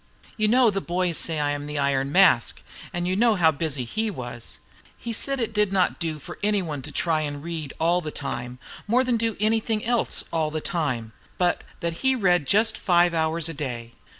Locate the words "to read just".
12.21-12.79